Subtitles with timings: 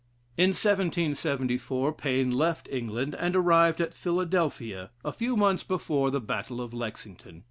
[0.35, 6.59] In 1774 Paine left England, and arrived at Philadelphia a few months before the battle
[6.59, 7.39] of Lexington.